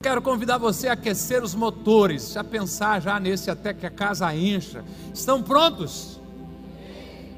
[0.00, 4.32] Quero convidar você a aquecer os motores, já pensar já nesse até que a casa
[4.32, 4.84] encha.
[5.12, 6.20] Estão prontos?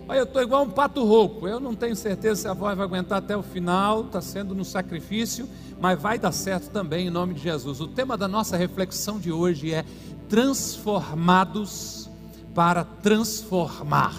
[0.06, 1.48] Olha, eu estou igual um pato rouco.
[1.48, 4.02] Eu não tenho certeza se a voz vai aguentar até o final.
[4.02, 5.48] Está sendo no sacrifício,
[5.80, 7.80] mas vai dar certo também em nome de Jesus.
[7.80, 9.82] O tema da nossa reflexão de hoje é
[10.28, 12.10] transformados
[12.54, 14.14] para transformar.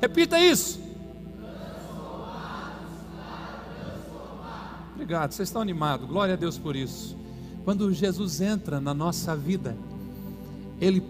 [0.00, 0.80] Repita isso.
[4.94, 6.08] Obrigado, vocês estão animados.
[6.08, 7.25] Glória a Deus por isso.
[7.66, 9.76] Quando Jesus entra na nossa vida,
[10.80, 11.02] ele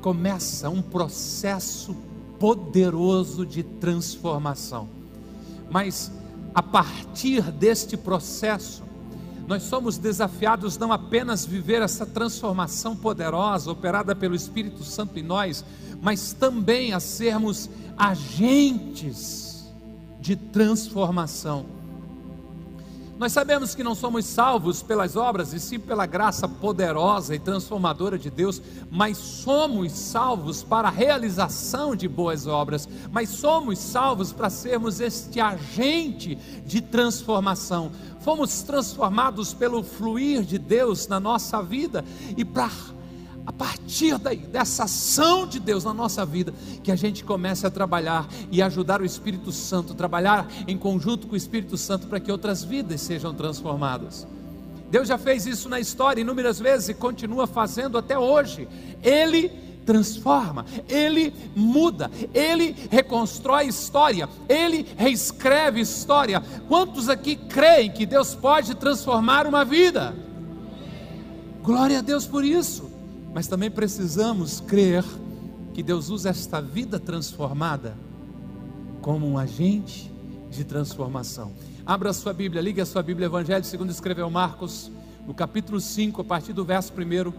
[0.00, 1.94] começa um processo
[2.38, 4.88] poderoso de transformação.
[5.70, 6.10] Mas
[6.54, 8.82] a partir deste processo,
[9.46, 15.62] nós somos desafiados não apenas viver essa transformação poderosa operada pelo Espírito Santo em nós,
[16.00, 17.68] mas também a sermos
[17.98, 19.70] agentes
[20.22, 21.66] de transformação
[23.18, 28.16] nós sabemos que não somos salvos pelas obras, e sim pela graça poderosa e transformadora
[28.16, 34.48] de Deus, mas somos salvos para a realização de boas obras, mas somos salvos para
[34.48, 37.90] sermos este agente de transformação.
[38.20, 42.04] Fomos transformados pelo fluir de Deus na nossa vida
[42.36, 42.70] e para
[43.48, 46.52] a partir daí, dessa ação de Deus na nossa vida,
[46.84, 51.32] que a gente comece a trabalhar e ajudar o Espírito Santo, trabalhar em conjunto com
[51.32, 54.26] o Espírito Santo para que outras vidas sejam transformadas.
[54.90, 58.68] Deus já fez isso na história inúmeras vezes e continua fazendo até hoje.
[59.02, 59.48] Ele
[59.86, 66.42] transforma, ele muda, ele reconstrói história, ele reescreve história.
[66.68, 70.14] Quantos aqui creem que Deus pode transformar uma vida?
[71.62, 72.87] Glória a Deus por isso
[73.32, 75.04] mas também precisamos crer
[75.74, 77.96] que Deus usa esta vida transformada
[79.00, 80.12] como um agente
[80.50, 81.52] de transformação.
[81.86, 84.90] Abra a sua Bíblia, ligue a sua Bíblia, Evangelho segundo escreveu Marcos,
[85.26, 87.32] no capítulo 5, a partir do verso 1.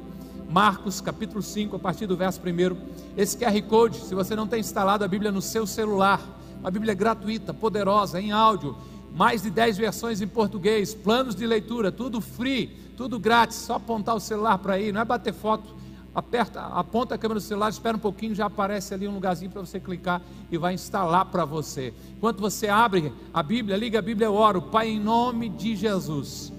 [0.49, 2.77] Marcos, capítulo 5, a partir do verso 1.
[3.17, 6.21] Esse QR Code, se você não tem instalado a Bíblia no seu celular,
[6.59, 8.75] uma Bíblia gratuita, poderosa, em áudio,
[9.13, 14.15] mais de 10 versões em português, planos de leitura, tudo free, tudo grátis, só apontar
[14.15, 15.78] o celular para aí, não é bater foto
[16.13, 19.61] aperta, aponta a câmera do celular, espera um pouquinho, já aparece ali um lugarzinho para
[19.61, 20.21] você clicar
[20.51, 21.93] e vai instalar para você.
[22.17, 26.51] Enquanto você abre a Bíblia, liga a Bíblia, eu oro, Pai, em nome de Jesus.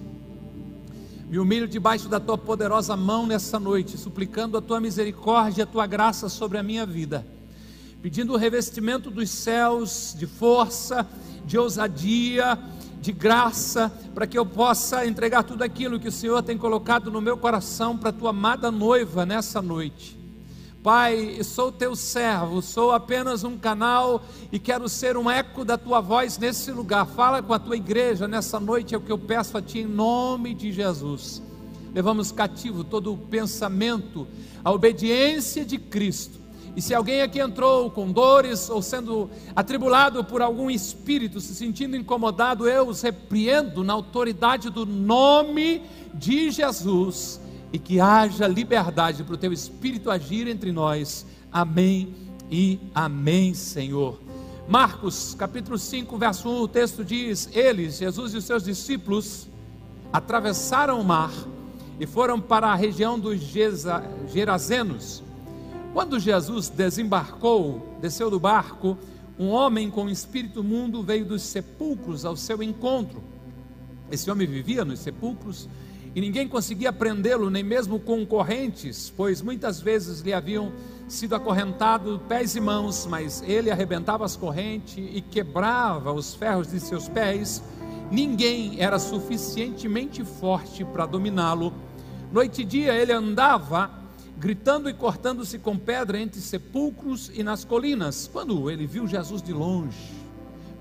[1.28, 5.86] Me humilho debaixo da tua poderosa mão nessa noite, suplicando a tua misericórdia a tua
[5.86, 7.24] graça sobre a minha vida,
[8.02, 11.06] pedindo o revestimento dos céus de força,
[11.44, 12.58] de ousadia,
[13.00, 17.20] de graça, para que eu possa entregar tudo aquilo que o Senhor tem colocado no
[17.20, 20.18] meu coração para a tua amada noiva nessa noite.
[20.82, 26.00] Pai, sou teu servo, sou apenas um canal e quero ser um eco da tua
[26.00, 27.06] voz nesse lugar.
[27.06, 29.86] Fala com a tua igreja nessa noite, é o que eu peço a ti em
[29.86, 31.42] nome de Jesus.
[31.94, 34.26] Levamos cativo todo o pensamento,
[34.64, 36.40] a obediência de Cristo
[36.76, 41.96] e se alguém aqui entrou com dores ou sendo atribulado por algum espírito, se sentindo
[41.96, 45.82] incomodado, eu os repreendo na autoridade do nome
[46.14, 47.40] de Jesus
[47.72, 51.26] e que haja liberdade para o teu espírito agir entre nós.
[51.52, 52.14] Amém
[52.50, 54.18] e amém, Senhor.
[54.68, 59.48] Marcos, capítulo 5, verso 1, o texto diz: Eles, Jesus e os seus discípulos,
[60.12, 61.32] atravessaram o mar
[61.98, 63.40] e foram para a região dos
[64.32, 65.22] Gerazenos
[65.92, 68.96] quando Jesus desembarcou, desceu do barco,
[69.38, 73.22] um homem com espírito mundo veio dos sepulcros ao seu encontro.
[74.10, 75.68] Esse homem vivia nos sepulcros
[76.14, 80.72] e ninguém conseguia prendê-lo, nem mesmo com correntes, pois muitas vezes lhe haviam
[81.08, 86.78] sido acorrentado pés e mãos, mas ele arrebentava as correntes e quebrava os ferros de
[86.78, 87.62] seus pés.
[88.10, 91.72] Ninguém era suficientemente forte para dominá-lo.
[92.32, 93.99] Noite e dia ele andava
[94.40, 98.26] gritando e cortando-se com pedra entre sepulcros e nas colinas.
[98.32, 99.98] Quando ele viu Jesus de longe,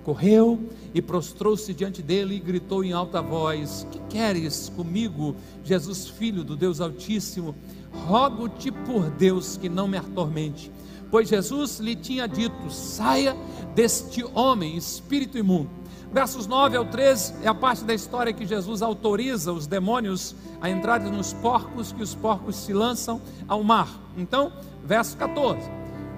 [0.02, 6.42] correu e prostrou-se diante dele e gritou em alta voz: Que queres comigo, Jesus, filho
[6.42, 7.54] do Deus Altíssimo?
[7.92, 10.72] Rogo-te por Deus que não me atormente.
[11.12, 13.36] Pois Jesus lhe tinha dito: Saia
[13.74, 15.70] deste homem, espírito imundo.
[16.12, 20.68] Versos 9 ao 13 é a parte da história que Jesus autoriza os demônios a
[20.68, 23.88] entrarem nos porcos, que os porcos se lançam ao mar.
[24.18, 24.52] Então,
[24.84, 25.70] verso 14: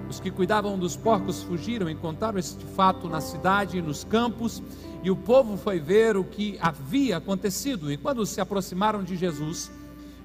[0.08, 4.62] Os que cuidavam dos porcos fugiram, encontraram este fato na cidade e nos campos,
[5.02, 7.92] e o povo foi ver o que havia acontecido.
[7.92, 9.70] E quando se aproximaram de Jesus,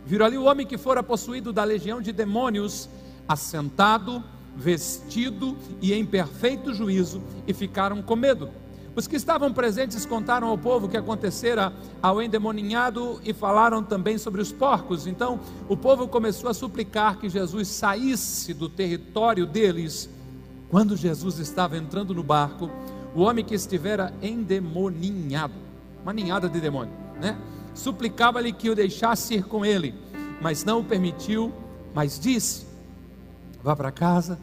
[0.06, 2.90] viram ali o homem que fora possuído da legião de demônios,
[3.28, 4.24] assentado,
[4.58, 8.50] vestido e em perfeito juízo, e ficaram com medo.
[8.96, 11.72] Os que estavam presentes contaram ao povo o que acontecera
[12.02, 15.06] ao endemoninhado e falaram também sobre os porcos.
[15.06, 15.40] Então
[15.70, 20.10] o povo começou a suplicar que Jesus saísse do território deles.
[20.68, 22.72] Quando Jesus estava entrando no barco,
[23.14, 25.54] o homem que estivera endemoninhado,
[26.02, 27.38] uma ninhada de demônio, né?
[27.76, 29.94] Suplicava-lhe que o deixasse ir com ele,
[30.42, 31.54] mas não o permitiu,
[31.94, 32.67] mas disse:
[33.68, 34.40] Vá para casa,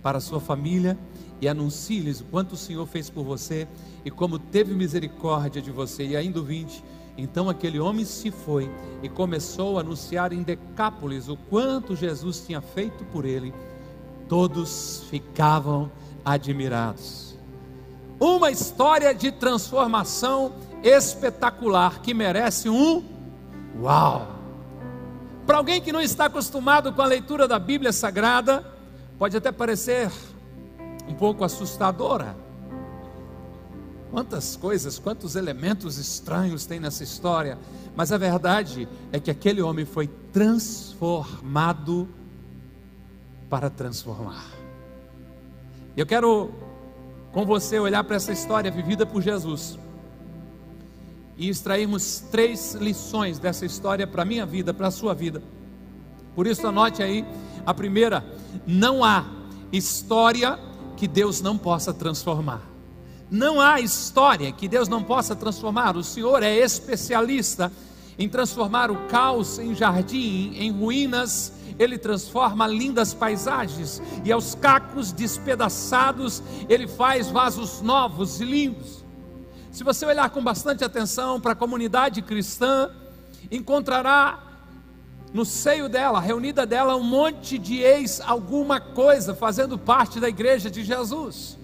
[0.00, 0.96] para a sua família
[1.40, 3.66] e anuncie-lhes o quanto o Senhor fez por você
[4.04, 6.06] e como teve misericórdia de você.
[6.06, 6.84] E ainda o 20.
[7.18, 8.70] Então aquele homem se foi
[9.02, 13.52] e começou a anunciar em Decápolis o quanto Jesus tinha feito por ele.
[14.28, 15.90] Todos ficavam
[16.24, 17.36] admirados.
[18.20, 20.52] Uma história de transformação
[20.84, 23.02] espetacular que merece um
[23.80, 24.31] uau.
[25.46, 28.64] Para alguém que não está acostumado com a leitura da Bíblia Sagrada,
[29.18, 30.10] pode até parecer
[31.08, 32.36] um pouco assustadora.
[34.10, 37.58] Quantas coisas, quantos elementos estranhos tem nessa história,
[37.96, 42.08] mas a verdade é que aquele homem foi transformado
[43.48, 44.44] para transformar.
[45.96, 46.52] Eu quero
[47.32, 49.78] com você olhar para essa história vivida por Jesus
[51.42, 55.42] e extrairmos três lições dessa história para a minha vida, para a sua vida.
[56.36, 57.24] Por isso, anote aí:
[57.66, 58.24] a primeira,
[58.64, 59.24] não há
[59.72, 60.56] história
[60.96, 62.62] que Deus não possa transformar.
[63.28, 65.96] Não há história que Deus não possa transformar.
[65.96, 67.72] O Senhor é especialista
[68.16, 71.54] em transformar o caos em jardim, em ruínas.
[71.76, 79.01] Ele transforma lindas paisagens e aos cacos despedaçados ele faz vasos novos e lindos.
[79.72, 82.90] Se você olhar com bastante atenção para a comunidade cristã,
[83.50, 84.38] encontrará
[85.32, 90.70] no seio dela, reunida dela, um monte de ex alguma coisa fazendo parte da igreja
[90.70, 91.58] de Jesus.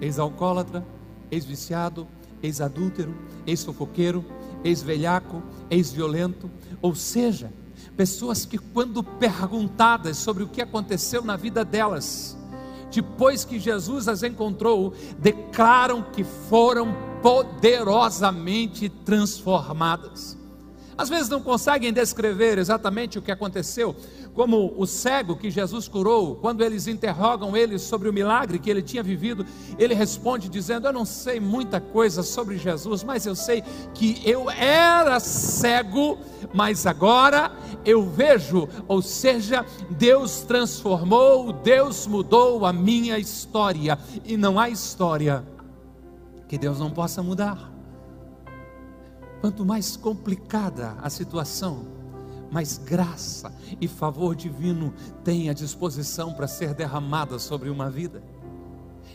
[0.00, 0.86] Ex-alcoólatra,
[1.28, 2.06] ex-viciado,
[2.40, 4.24] ex-adúltero, ex-fofoqueiro,
[4.62, 6.48] ex-velhaco, ex-violento,
[6.80, 7.52] ou seja,
[7.96, 12.35] pessoas que, quando perguntadas sobre o que aconteceu na vida delas,
[12.96, 20.38] depois que Jesus as encontrou, declaram que foram poderosamente transformadas.
[20.98, 23.94] Às vezes não conseguem descrever exatamente o que aconteceu,
[24.34, 28.82] como o cego que Jesus curou, quando eles interrogam ele sobre o milagre que ele
[28.82, 29.44] tinha vivido,
[29.78, 33.62] ele responde dizendo: Eu não sei muita coisa sobre Jesus, mas eu sei
[33.94, 36.18] que eu era cego,
[36.54, 37.52] mas agora
[37.84, 38.68] eu vejo.
[38.88, 45.44] Ou seja, Deus transformou, Deus mudou a minha história, e não há história
[46.48, 47.75] que Deus não possa mudar.
[49.40, 51.86] Quanto mais complicada a situação,
[52.50, 54.94] mais graça e favor divino
[55.24, 58.22] tem à disposição para ser derramada sobre uma vida.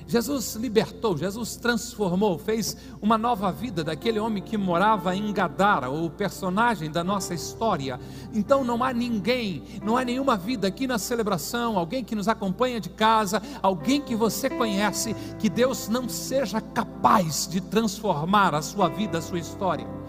[0.08, 6.10] Jesus libertou, Jesus transformou, fez uma nova vida daquele homem que morava em Gadara, o
[6.10, 8.00] personagem da nossa história.
[8.34, 12.80] Então não há ninguém, não há nenhuma vida aqui na celebração, alguém que nos acompanha
[12.80, 18.90] de casa, alguém que você conhece, que Deus não seja capaz de transformar a sua
[18.90, 20.01] vida, a sua história.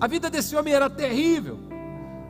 [0.00, 1.58] A vida desse homem era terrível.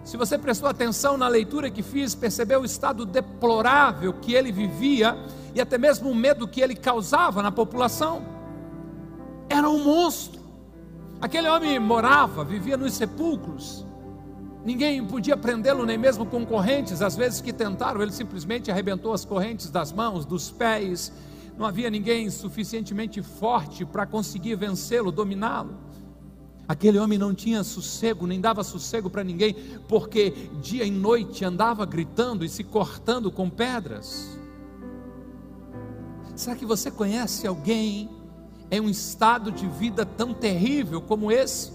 [0.03, 5.17] Se você prestou atenção na leitura que fiz, percebeu o estado deplorável que ele vivia
[5.55, 8.23] e até mesmo o medo que ele causava na população.
[9.49, 10.41] Era um monstro.
[11.21, 13.87] Aquele homem morava, vivia nos sepulcros.
[14.65, 17.03] Ninguém podia prendê-lo, nem mesmo com correntes.
[17.03, 21.13] Às vezes que tentaram, ele simplesmente arrebentou as correntes das mãos, dos pés.
[21.57, 25.90] Não havia ninguém suficientemente forte para conseguir vencê-lo, dominá-lo.
[26.71, 29.57] Aquele homem não tinha sossego, nem dava sossego para ninguém,
[29.89, 34.39] porque dia e noite andava gritando e se cortando com pedras.
[36.37, 38.09] Será que você conhece alguém
[38.71, 41.73] em um estado de vida tão terrível como esse?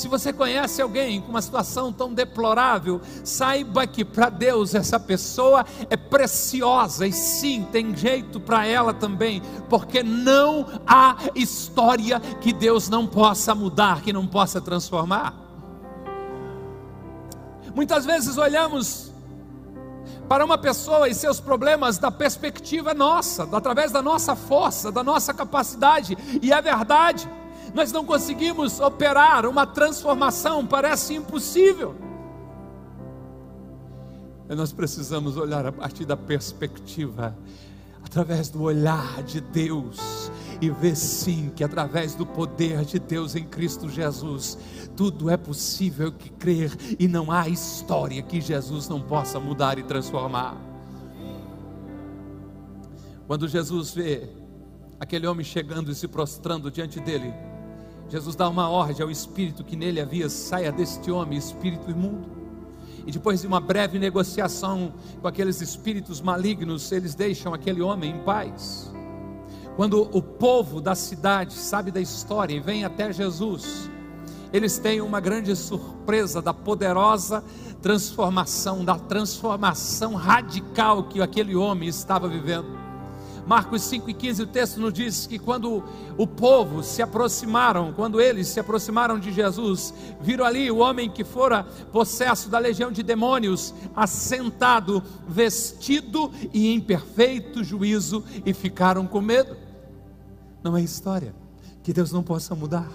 [0.00, 5.62] Se você conhece alguém com uma situação tão deplorável, saiba que para Deus essa pessoa
[5.90, 12.88] é preciosa e sim, tem jeito para ela também, porque não há história que Deus
[12.88, 15.34] não possa mudar, que não possa transformar.
[17.74, 19.12] Muitas vezes olhamos
[20.26, 25.34] para uma pessoa e seus problemas da perspectiva nossa, através da nossa força, da nossa
[25.34, 27.28] capacidade, e é verdade
[27.74, 31.94] nós não conseguimos operar uma transformação, parece impossível.
[34.48, 37.36] E nós precisamos olhar a partir da perspectiva,
[38.04, 43.44] através do olhar de Deus, e ver sim que através do poder de Deus em
[43.44, 44.58] Cristo Jesus,
[44.96, 49.82] tudo é possível que crer, e não há história que Jesus não possa mudar e
[49.84, 50.56] transformar.
[53.26, 54.28] Quando Jesus vê
[54.98, 57.32] aquele homem chegando e se prostrando diante dele,
[58.10, 62.28] Jesus dá uma ordem ao espírito que nele havia: saia deste homem, espírito imundo.
[63.06, 68.18] E depois de uma breve negociação com aqueles espíritos malignos, eles deixam aquele homem em
[68.18, 68.92] paz.
[69.76, 73.88] Quando o povo da cidade sabe da história e vem até Jesus,
[74.52, 77.42] eles têm uma grande surpresa da poderosa
[77.80, 82.79] transformação, da transformação radical que aquele homem estava vivendo.
[83.46, 85.82] Marcos 5 e 15, o texto nos diz que quando
[86.16, 91.24] o povo se aproximaram, quando eles se aproximaram de Jesus, viram ali o homem que
[91.24, 99.20] fora possesso da legião de demônios, assentado, vestido e em perfeito juízo, e ficaram com
[99.20, 99.56] medo.
[100.62, 101.34] Não é história
[101.82, 102.88] que Deus não possa mudar.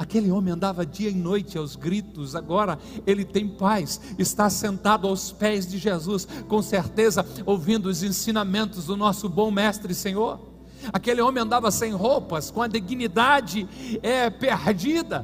[0.00, 5.30] Aquele homem andava dia e noite aos gritos, agora ele tem paz, está sentado aos
[5.30, 10.40] pés de Jesus, com certeza ouvindo os ensinamentos do nosso bom Mestre e Senhor.
[10.90, 13.68] Aquele homem andava sem roupas, com a dignidade
[14.02, 15.22] é, perdida,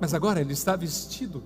[0.00, 1.42] mas agora ele está vestido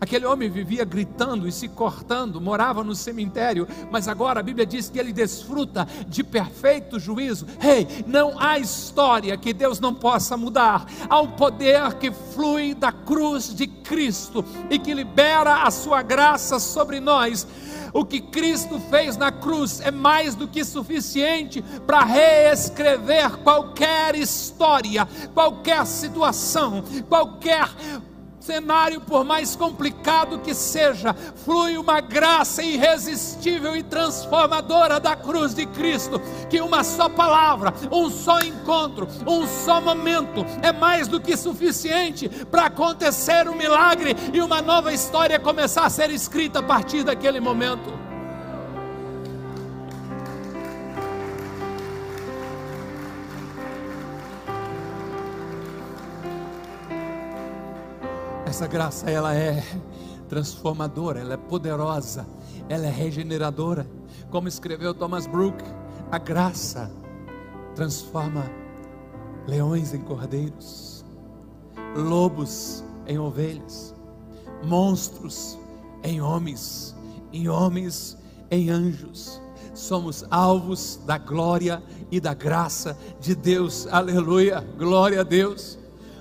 [0.00, 4.88] Aquele homem vivia gritando e se cortando, morava no cemitério, mas agora a Bíblia diz
[4.88, 7.46] que ele desfruta de perfeito juízo.
[7.62, 10.86] Ei, hey, não há história que Deus não possa mudar.
[11.08, 16.58] Há um poder que flui da cruz de Cristo e que libera a sua graça
[16.58, 17.46] sobre nós.
[17.92, 25.08] O que Cristo fez na cruz é mais do que suficiente para reescrever qualquer história,
[25.32, 27.70] qualquer situação, qualquer
[28.46, 31.12] cenário, por mais complicado que seja,
[31.44, 38.08] flui uma graça irresistível e transformadora da cruz de Cristo, que uma só palavra, um
[38.08, 44.40] só encontro, um só momento é mais do que suficiente para acontecer um milagre e
[44.40, 47.95] uma nova história começar a ser escrita a partir daquele momento.
[58.56, 59.62] Essa graça, ela é
[60.30, 62.26] transformadora, ela é poderosa,
[62.70, 63.86] ela é regeneradora.
[64.30, 65.62] Como escreveu Thomas Brook,
[66.10, 66.90] a graça
[67.74, 68.50] transforma
[69.46, 71.04] leões em cordeiros,
[71.94, 73.94] lobos em ovelhas,
[74.64, 75.58] monstros
[76.02, 76.96] em homens,
[77.34, 78.16] e homens
[78.50, 79.38] em anjos.
[79.74, 83.86] Somos alvos da glória e da graça de Deus.
[83.88, 84.66] Aleluia.
[84.78, 85.78] Glória a Deus.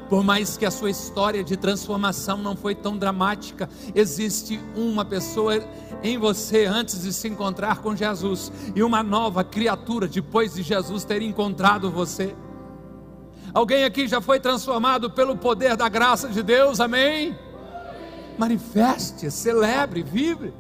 [0.10, 5.64] Por mais que a sua história de transformação não foi tão dramática, existe uma pessoa
[6.04, 11.04] em você antes de se encontrar com Jesus e uma nova criatura depois de Jesus
[11.04, 12.36] ter encontrado você.
[13.54, 17.36] Alguém aqui já foi transformado pelo poder da graça de Deus, amém?
[18.38, 20.54] Manifeste, celebre, vibre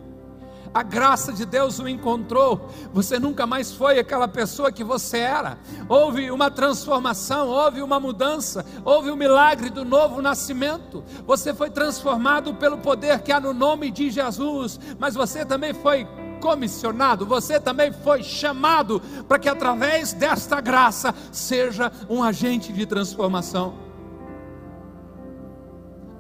[0.75, 5.58] a graça de Deus o encontrou, você nunca mais foi aquela pessoa que você era.
[5.88, 11.01] Houve uma transformação, houve uma mudança, houve um milagre do novo nascimento.
[11.25, 16.05] Você foi transformado pelo poder que há no nome de Jesus, mas você também foi
[16.41, 23.85] comissionado, você também foi chamado para que através desta graça seja um agente de transformação.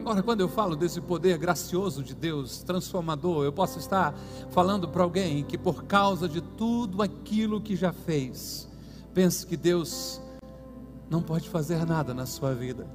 [0.05, 4.13] Agora, quando eu falo desse poder gracioso de Deus, transformador, eu posso estar
[4.51, 8.69] falando para alguém que, por causa de tudo aquilo que já fez,
[9.15, 10.21] pense que Deus
[11.09, 12.85] não pode fazer nada na sua vida.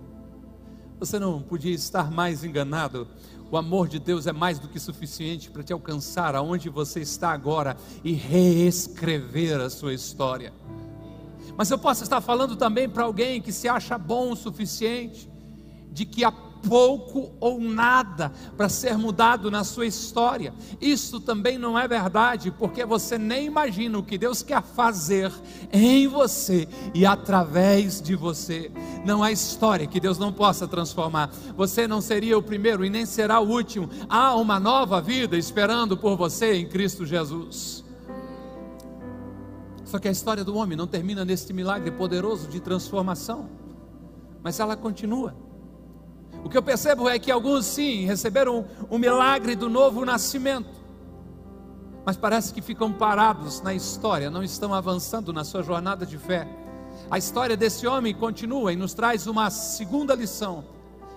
[1.01, 3.09] Você não podia estar mais enganado.
[3.51, 7.33] O amor de Deus é mais do que suficiente para te alcançar aonde você está
[7.33, 10.53] agora e reescrever a sua história.
[11.57, 15.29] Mas eu posso estar falando também para alguém que se acha bom o suficiente,
[15.91, 16.31] de que a
[16.69, 20.53] pouco ou nada para ser mudado na sua história.
[20.81, 25.33] Isso também não é verdade, porque você nem imagina o que Deus quer fazer
[25.73, 28.71] em você e através de você.
[29.05, 31.31] Não há história que Deus não possa transformar.
[31.57, 33.89] Você não seria o primeiro e nem será o último.
[34.09, 37.85] Há uma nova vida esperando por você em Cristo Jesus.
[39.85, 43.51] Só que a história do homem não termina neste milagre poderoso de transformação,
[44.41, 45.35] mas ela continua.
[46.45, 50.81] O que eu percebo é que alguns sim receberam o milagre do novo nascimento,
[52.05, 56.49] mas parece que ficam parados na história, não estão avançando na sua jornada de fé.
[57.11, 60.65] A história desse homem continua e nos traz uma segunda lição,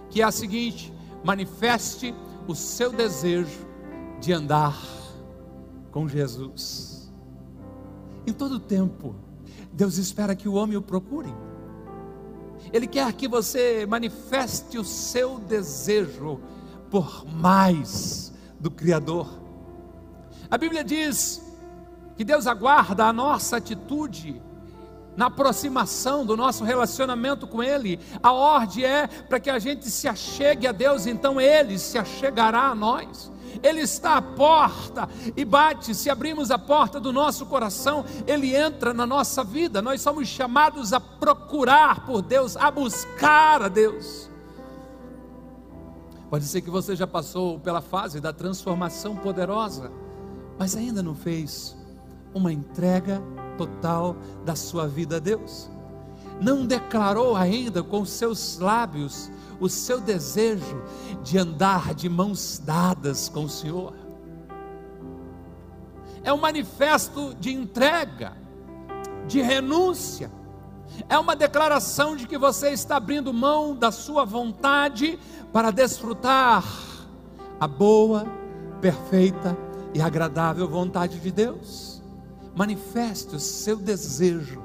[0.09, 2.13] que é a seguinte: manifeste
[2.47, 3.65] o seu desejo
[4.19, 4.77] de andar
[5.91, 7.11] com Jesus.
[8.25, 9.15] Em todo tempo,
[9.71, 11.33] Deus espera que o homem o procure.
[12.73, 16.41] Ele quer que você manifeste o seu desejo
[16.89, 19.39] por mais do Criador.
[20.49, 21.39] A Bíblia diz
[22.17, 24.41] que Deus aguarda a nossa atitude
[25.15, 27.99] na aproximação do nosso relacionamento com Ele.
[28.23, 32.69] A ordem é para que a gente se achegue a Deus, então Ele se achegará
[32.69, 33.31] a nós.
[33.61, 35.93] Ele está à porta e bate.
[35.93, 39.81] Se abrimos a porta do nosso coração, Ele entra na nossa vida.
[39.81, 44.29] Nós somos chamados a procurar por Deus, a buscar a Deus.
[46.29, 49.91] Pode ser que você já passou pela fase da transformação poderosa,
[50.57, 51.77] mas ainda não fez
[52.33, 53.21] uma entrega
[53.55, 55.69] total da sua vida a Deus.
[56.41, 59.29] Não declarou ainda com seus lábios
[59.63, 60.83] o seu desejo
[61.23, 63.93] de andar de mãos dadas com o Senhor.
[66.23, 68.33] É um manifesto de entrega,
[69.27, 70.31] de renúncia.
[71.09, 75.19] É uma declaração de que você está abrindo mão da sua vontade
[75.51, 76.63] para desfrutar
[77.59, 78.25] a boa,
[78.79, 79.57] perfeita
[79.93, 81.93] e agradável vontade de Deus
[82.55, 84.61] manifeste o seu desejo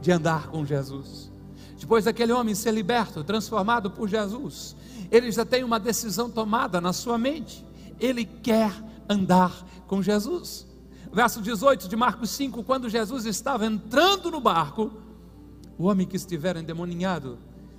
[0.00, 1.27] de andar com Jesus.
[1.78, 4.74] Depois daquele homem ser liberto, transformado por Jesus,
[5.10, 7.64] ele já tem uma decisão tomada na sua mente.
[8.00, 8.72] Ele quer
[9.08, 10.66] andar com Jesus.
[11.12, 14.92] Verso 18 de Marcos 5: quando Jesus estava entrando no barco,
[15.78, 17.38] o homem que estivera endemoninhado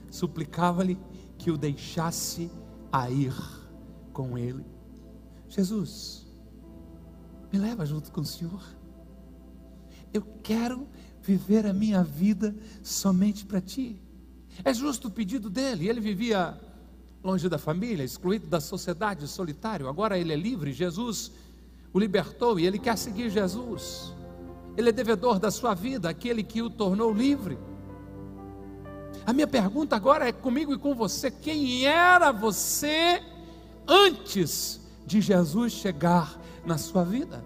[0.09, 0.97] suplicava-lhe
[1.37, 2.49] que o deixasse
[2.91, 3.35] a ir
[4.13, 4.65] com ele.
[5.47, 6.25] Jesus,
[7.51, 8.63] me leva junto com o Senhor.
[10.13, 10.87] Eu quero
[11.21, 14.01] viver a minha vida somente para ti.
[14.63, 15.87] É justo o pedido dele.
[15.87, 16.59] Ele vivia
[17.23, 19.87] longe da família, excluído da sociedade, solitário.
[19.87, 20.71] Agora ele é livre.
[20.71, 21.31] Jesus
[21.93, 24.13] o libertou e ele quer seguir Jesus.
[24.77, 27.57] Ele é devedor da sua vida, aquele que o tornou livre.
[29.25, 33.21] A minha pergunta agora é comigo e com você: quem era você
[33.87, 37.43] antes de Jesus chegar na sua vida?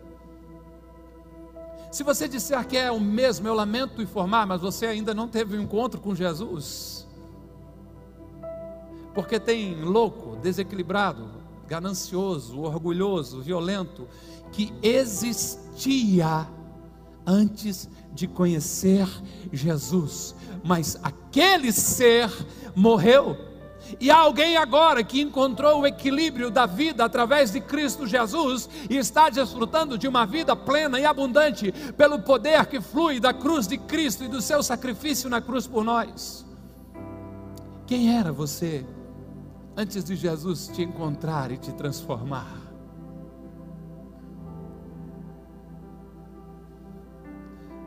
[1.93, 5.55] Se você disser que é o mesmo, eu lamento informar, mas você ainda não teve
[5.55, 7.07] um encontro com Jesus.
[9.13, 11.29] Porque tem louco, desequilibrado,
[11.67, 14.07] ganancioso, orgulhoso, violento,
[14.51, 16.47] que existia
[17.27, 19.07] antes de conhecer
[19.51, 22.27] Jesus, mas aquele ser
[22.75, 23.37] morreu
[24.00, 28.98] e há alguém agora que encontrou o equilíbrio da vida através de Cristo Jesus e
[28.98, 33.77] está desfrutando de uma vida plena e abundante pelo poder que flui da cruz de
[33.77, 36.46] Cristo e do seu sacrifício na cruz por nós.
[37.86, 38.86] Quem era você
[39.75, 42.62] antes de Jesus te encontrar e te transformar?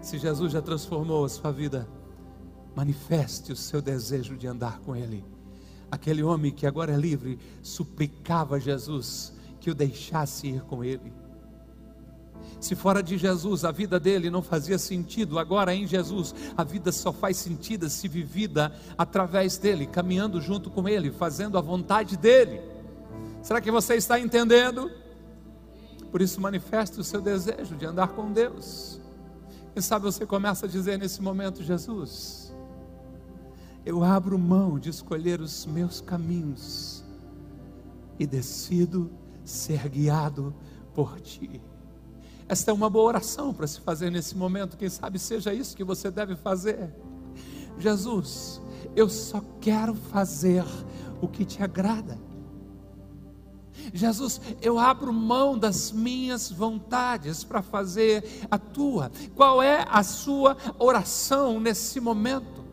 [0.01, 1.89] Se Jesus já transformou a sua vida,
[2.77, 5.36] manifeste o seu desejo de andar com Ele
[5.91, 11.13] Aquele homem que agora é livre suplicava a Jesus que o deixasse ir com ele.
[12.61, 16.91] Se fora de Jesus a vida dele não fazia sentido, agora em Jesus a vida
[16.91, 22.61] só faz sentido se vivida através dele, caminhando junto com ele, fazendo a vontade dele.
[23.43, 24.91] Será que você está entendendo?
[26.11, 29.01] Por isso manifeste o seu desejo de andar com Deus.
[29.75, 32.46] Quem sabe você começa a dizer nesse momento, Jesus,
[33.87, 37.05] eu abro mão de escolher os meus caminhos
[38.19, 39.09] e decido
[39.45, 40.53] ser guiado
[40.93, 41.63] por ti.
[42.49, 45.85] Esta é uma boa oração para se fazer nesse momento, quem sabe seja isso que
[45.85, 46.93] você deve fazer.
[47.79, 48.61] Jesus,
[48.97, 50.65] eu só quero fazer
[51.23, 52.19] o que te agrada.
[53.95, 59.13] Jesus, eu abro mão das minhas vontades para fazer a tua.
[59.37, 62.66] Qual é a sua oração nesse momento?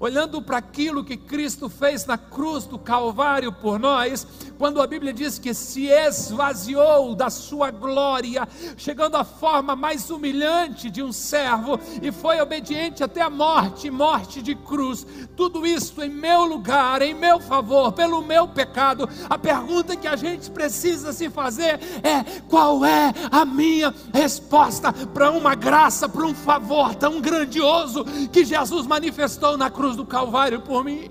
[0.00, 4.26] Olhando para aquilo que Cristo fez na cruz do Calvário por nós,
[4.58, 10.90] quando a Bíblia diz que se esvaziou da sua glória, chegando à forma mais humilhante
[10.90, 16.08] de um servo e foi obediente até a morte morte de cruz, tudo isso em
[16.08, 19.08] meu lugar, em meu favor, pelo meu pecado.
[19.28, 25.30] A pergunta que a gente precisa se fazer é: qual é a minha resposta para
[25.30, 30.82] uma graça, para um favor tão grandioso que Jesus manifestou na cruz do Calvário por
[30.82, 31.10] mim?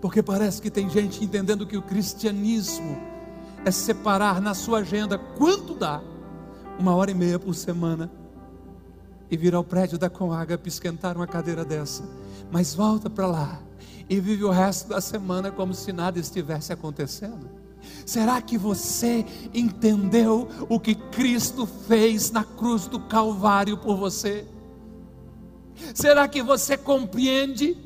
[0.00, 2.96] Porque parece que tem gente entendendo que o cristianismo
[3.64, 6.02] é separar na sua agenda quanto dá,
[6.78, 8.10] uma hora e meia por semana,
[9.30, 12.04] e vir ao prédio da Coágape esquentar uma cadeira dessa,
[12.50, 13.62] mas volta para lá
[14.08, 17.48] e vive o resto da semana como se nada estivesse acontecendo.
[18.04, 24.46] Será que você entendeu o que Cristo fez na cruz do Calvário por você?
[25.94, 27.76] Será que você compreende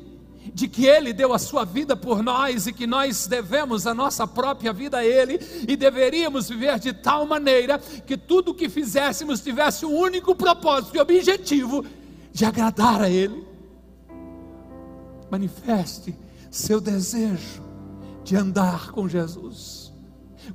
[0.53, 4.25] de que Ele deu a sua vida por nós e que nós devemos a nossa
[4.25, 9.41] própria vida a Ele e deveríamos viver de tal maneira que tudo o que fizéssemos
[9.41, 11.85] tivesse um único propósito e objetivo
[12.31, 13.47] de agradar a Ele.
[15.29, 16.15] Manifeste
[16.49, 17.63] seu desejo
[18.23, 19.93] de andar com Jesus.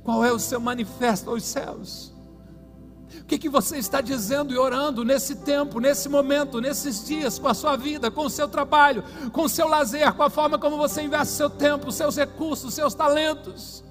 [0.03, 2.14] Qual é o seu manifesto aos céus?
[3.21, 7.47] O que, que você está dizendo e orando nesse tempo, nesse momento, nesses dias, com
[7.47, 10.77] a sua vida, com o seu trabalho, com o seu lazer, com a forma como
[10.77, 13.83] você investe seu tempo, seus recursos, seus talentos?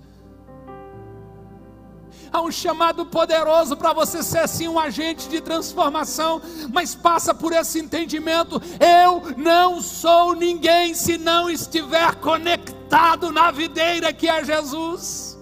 [2.35, 7.53] Há um chamado poderoso para você ser sim um agente de transformação, mas passa por
[7.53, 15.34] esse entendimento: eu não sou ninguém se não estiver conectado na videira que é Jesus.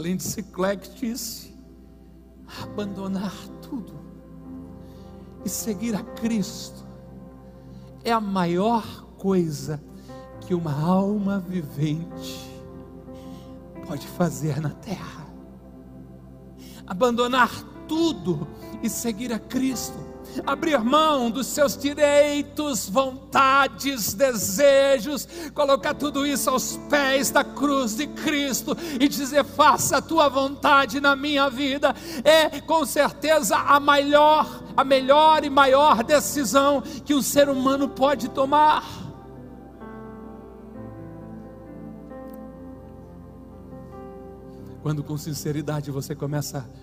[0.00, 1.54] Lindsay Clegg disse:
[2.62, 3.92] abandonar tudo
[5.44, 6.84] e seguir a Cristo
[8.02, 9.82] é a maior coisa
[10.40, 12.50] que uma alma vivente
[13.86, 15.26] pode fazer na terra.
[16.86, 17.50] Abandonar
[17.86, 18.48] tudo
[18.82, 20.09] e seguir a Cristo
[20.46, 28.06] abrir mão dos seus direitos, vontades, desejos, colocar tudo isso aos pés da cruz de
[28.06, 34.62] Cristo e dizer: faça a tua vontade na minha vida, é com certeza a melhor,
[34.76, 39.00] a melhor e maior decisão que um ser humano pode tomar.
[44.82, 46.79] Quando com sinceridade você começa a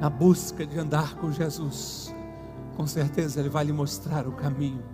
[0.00, 2.14] na busca de andar com Jesus,
[2.76, 4.84] com certeza Ele vai lhe mostrar o caminho.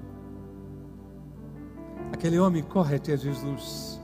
[2.13, 4.01] Aquele homem corre até Jesus,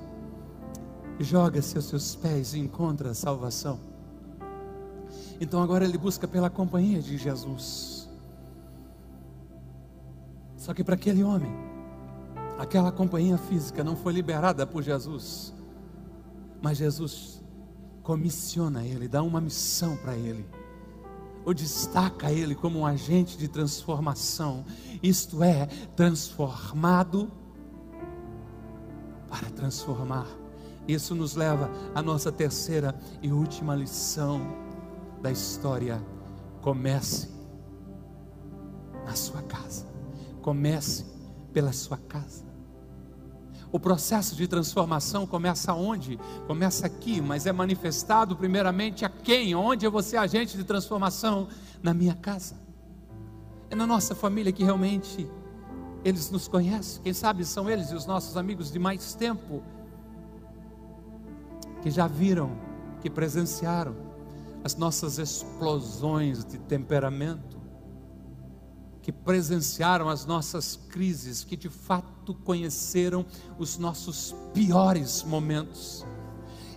[1.18, 3.78] joga-se aos seus pés e encontra a salvação.
[5.40, 8.08] Então agora ele busca pela companhia de Jesus.
[10.56, 11.50] Só que para aquele homem,
[12.58, 15.54] aquela companhia física não foi liberada por Jesus,
[16.60, 17.42] mas Jesus
[18.02, 20.44] comissiona ele, dá uma missão para ele
[21.44, 24.64] ou destaca ele como um agente de transformação,
[25.03, 27.31] isto é, transformado
[29.29, 30.26] para transformar.
[30.88, 34.40] Isso nos leva à nossa terceira e última lição
[35.22, 36.05] da história.
[36.61, 37.31] Comece
[39.05, 39.87] na sua casa.
[40.42, 41.07] Comece
[41.53, 42.49] pela sua casa.
[43.72, 46.18] O processo de transformação começa onde?
[46.46, 49.54] Começa aqui, mas é manifestado primeiramente a quem?
[49.54, 51.48] Onde é você agente de transformação?
[51.83, 52.56] Na minha casa.
[53.70, 55.30] É na nossa família que realmente
[56.04, 57.00] eles nos conhecem.
[57.02, 59.62] Quem sabe são eles e os nossos amigos de mais tempo
[61.80, 62.50] que já viram,
[63.00, 63.96] que presenciaram
[64.64, 67.61] as nossas explosões de temperamento
[69.02, 73.24] que presenciaram as nossas crises, que de fato conheceram
[73.59, 76.06] os nossos piores momentos.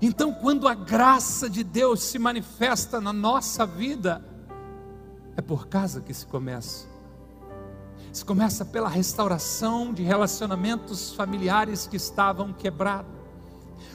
[0.01, 4.23] Então, quando a graça de Deus se manifesta na nossa vida,
[5.37, 6.87] é por casa que se começa.
[8.11, 13.22] Se começa pela restauração de relacionamentos familiares que estavam quebrados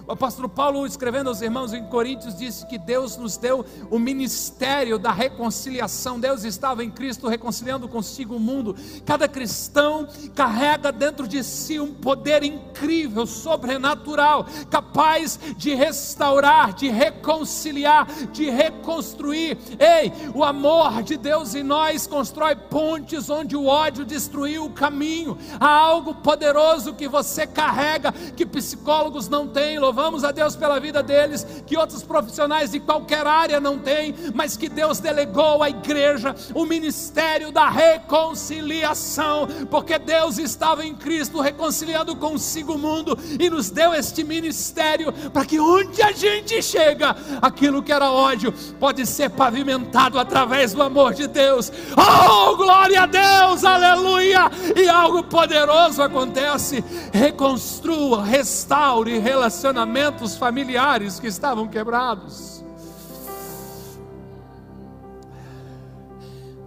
[0.09, 4.99] o apóstolo Paulo, escrevendo aos irmãos em Coríntios, disse que Deus nos deu o ministério
[4.99, 6.19] da reconciliação.
[6.19, 8.75] Deus estava em Cristo reconciliando consigo o mundo.
[9.05, 18.07] Cada cristão carrega dentro de si um poder incrível, sobrenatural, capaz de restaurar, de reconciliar,
[18.33, 19.59] de reconstruir.
[19.79, 25.37] Ei, o amor de Deus em nós constrói pontes onde o ódio destruiu o caminho.
[25.61, 30.79] Há algo poderoso que você carrega que psicólogos não têm, louvado louvamos a Deus pela
[30.79, 35.69] vida deles, que outros profissionais de qualquer área não têm, mas que Deus delegou à
[35.69, 43.51] igreja o ministério da reconciliação, porque Deus estava em Cristo reconciliando consigo o mundo e
[43.51, 49.05] nos deu este ministério para que onde a gente chega, aquilo que era ódio pode
[49.05, 51.73] ser pavimentado através do amor de Deus.
[51.97, 54.49] Oh, glória a Deus, aleluia!
[54.77, 56.85] E algo poderoso acontece.
[57.13, 62.63] Reconstrua, restaure relacionamento relacionamentos familiares que estavam quebrados.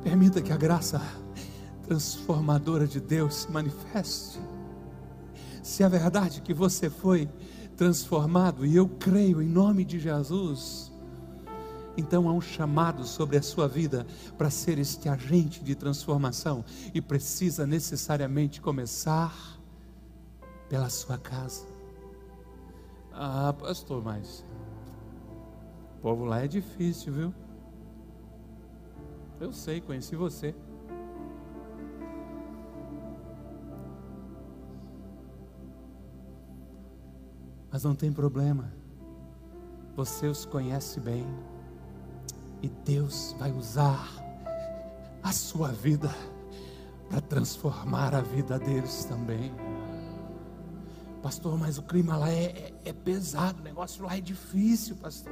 [0.03, 1.01] Permita que a graça
[1.83, 4.39] transformadora de Deus se manifeste.
[5.61, 7.29] Se é verdade que você foi
[7.77, 10.91] transformado, e eu creio em nome de Jesus,
[11.95, 14.05] então há um chamado sobre a sua vida
[14.37, 19.59] para ser este agente de transformação e precisa necessariamente começar
[20.67, 21.70] pela sua casa.
[23.23, 24.43] Ah, pastor, mas
[25.97, 27.33] o povo lá é difícil, viu?
[29.39, 30.55] Eu sei, conheci você.
[37.71, 38.73] Mas não tem problema.
[39.95, 41.23] Você os conhece bem.
[42.63, 44.03] E Deus vai usar
[45.21, 46.09] a sua vida
[47.07, 49.53] para transformar a vida deles também.
[51.21, 55.31] Pastor, mas o clima lá é, é, é pesado, o negócio lá é difícil, pastor.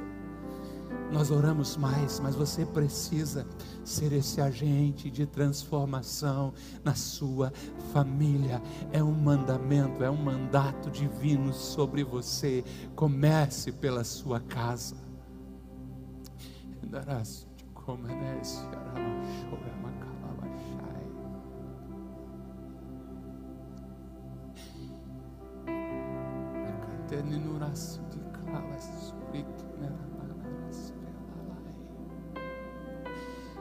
[1.12, 3.44] Nós oramos mais, mas você precisa
[3.84, 7.52] ser esse agente de transformação na sua
[7.92, 8.62] família.
[8.92, 12.64] É um mandamento, é um mandato divino sobre você.
[12.94, 14.96] Comece pela sua casa.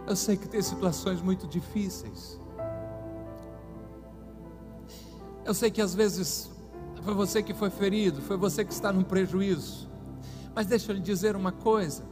[0.10, 2.41] Eu sei que tem situações muito difíceis.
[5.45, 6.50] Eu sei que às vezes
[7.04, 9.88] foi você que foi ferido, foi você que está num prejuízo.
[10.56, 12.04] Mas deixa eu lhe dizer uma coisa: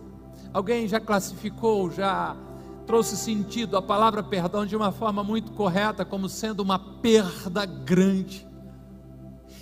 [0.54, 2.38] alguém já classificou, já
[2.86, 8.48] trouxe sentido a palavra perdão de uma forma muito correta, como sendo uma perda grande.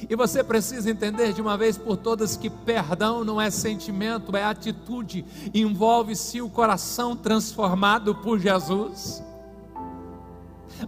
[0.09, 4.43] E você precisa entender de uma vez por todas que perdão não é sentimento, é
[4.43, 5.25] atitude.
[5.53, 9.23] Envolve-se o coração transformado por Jesus.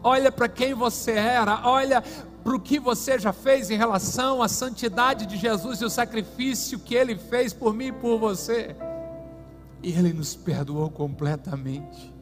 [0.04, 2.04] Olha para quem você era, olha
[2.44, 6.80] para o que você já fez em relação à santidade de Jesus e o sacrifício
[6.80, 8.76] que ele fez por mim e por você.
[9.82, 12.17] E ele nos perdoou completamente.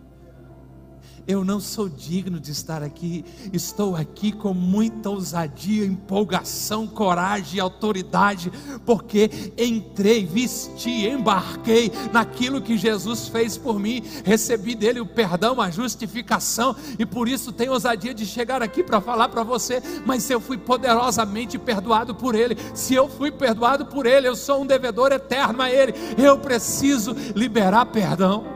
[1.28, 3.26] Eu não sou digno de estar aqui.
[3.52, 8.52] Estou aqui com muita ousadia, empolgação, coragem e autoridade,
[8.86, 14.04] porque entrei, vesti, embarquei naquilo que Jesus fez por mim.
[14.24, 19.02] Recebi dele o perdão, a justificação, e por isso tenho ousadia de chegar aqui para
[19.02, 19.82] falar para você.
[20.06, 24.36] Mas se eu fui poderosamente perdoado por ele, se eu fui perdoado por ele, eu
[24.36, 25.94] sou um devedor eterno a ele.
[26.18, 28.55] Eu preciso liberar perdão.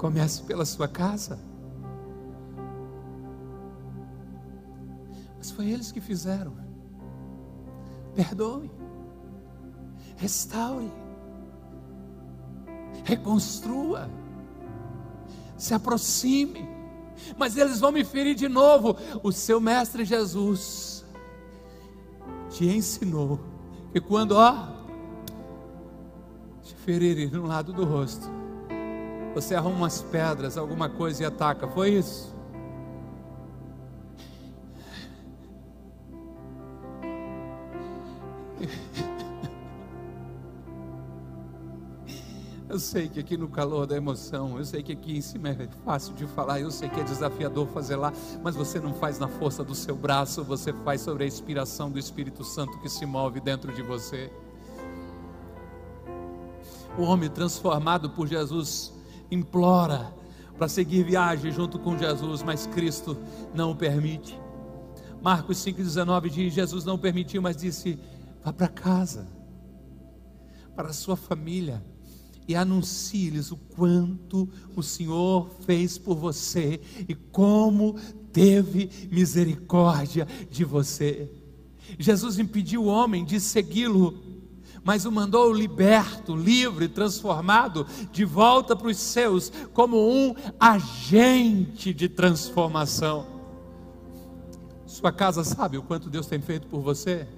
[0.00, 1.38] Comece pela sua casa.
[5.36, 6.54] Mas foi eles que fizeram.
[8.16, 8.70] Perdoe,
[10.16, 10.90] restaure,
[13.04, 14.08] reconstrua,
[15.58, 16.66] se aproxime.
[17.36, 18.96] Mas eles vão me ferir de novo.
[19.22, 21.04] O seu mestre Jesus
[22.48, 23.38] te ensinou
[23.92, 24.66] que quando, ó,
[26.62, 28.39] te ferirem no lado do rosto,
[29.34, 31.68] você arruma umas pedras, alguma coisa e ataca.
[31.68, 32.34] Foi isso?
[42.68, 45.68] Eu sei que aqui no calor da emoção, eu sei que aqui em cima é
[45.84, 48.12] fácil de falar, eu sei que é desafiador fazer lá,
[48.44, 51.98] mas você não faz na força do seu braço, você faz sobre a inspiração do
[51.98, 54.32] Espírito Santo que se move dentro de você.
[56.96, 58.92] O homem transformado por Jesus
[59.30, 60.14] implora
[60.56, 63.16] para seguir viagem junto com Jesus, mas Cristo
[63.54, 64.38] não o permite.
[65.22, 67.98] Marcos 5,19 diz: Jesus não permitiu, mas disse:
[68.44, 69.26] vá para casa,
[70.74, 71.82] para a sua família,
[72.46, 77.96] e anuncie-lhes o quanto o Senhor fez por você e como
[78.32, 81.30] teve misericórdia de você.
[81.98, 84.29] Jesus impediu o homem de segui-lo
[84.82, 92.08] mas o mandou liberto, livre, transformado, de volta para os seus, como um agente de
[92.08, 93.26] transformação.
[94.86, 97.28] Sua casa sabe o quanto Deus tem feito por você?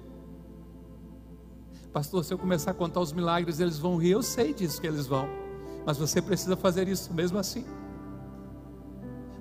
[1.92, 4.12] Pastor, se eu começar a contar os milagres, eles vão rir.
[4.12, 5.28] Eu sei disso que eles vão,
[5.84, 7.66] mas você precisa fazer isso mesmo assim.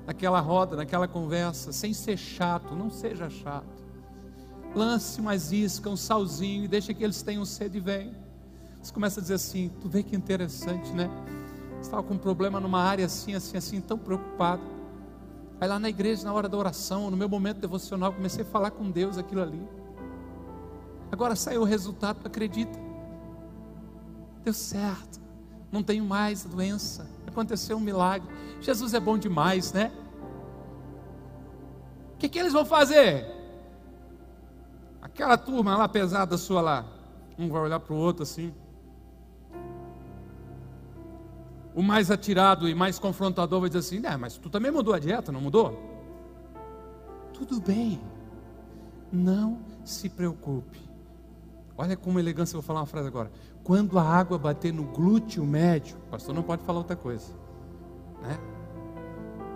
[0.06, 3.81] Naquela roda, naquela conversa, sem ser chato, não seja chato
[4.76, 8.16] lance umas iscas, um salzinho, e deixa que eles tenham sede e vem.
[8.82, 11.10] Você começa a dizer assim: tu vê que interessante, né?
[11.82, 14.62] Estava com um problema numa área assim, assim, assim, tão preocupado.
[15.60, 18.72] Aí lá na igreja, na hora da oração, no meu momento devocional, comecei a falar
[18.72, 19.62] com Deus aquilo ali.
[21.12, 22.80] Agora saiu o resultado, acredita?
[24.44, 25.20] Deu certo.
[25.72, 27.08] Não tenho mais a doença.
[27.28, 28.28] Aconteceu um milagre.
[28.60, 29.92] Jesus é bom demais, né?
[32.16, 33.41] O que, que eles vão fazer?
[35.14, 36.86] Aquela turma lá pesada sua lá,
[37.38, 38.54] um vai olhar para o outro assim.
[41.74, 45.00] O mais atirado e mais confrontador vai dizer assim: é, mas tu também mudou a
[45.00, 45.80] dieta, não mudou?
[47.34, 48.02] Tudo bem,
[49.12, 50.80] não se preocupe.
[51.78, 53.32] Olha como elegância, eu vou falar uma frase agora.
[53.64, 57.34] Quando a água bater no glúteo médio, pastor não pode falar outra coisa.
[58.22, 58.38] né?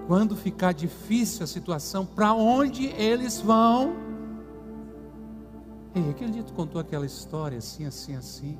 [0.07, 3.95] Quando ficar difícil a situação, para onde eles vão?
[5.95, 8.59] Ei, aquele dia tu contou aquela história assim, assim, assim.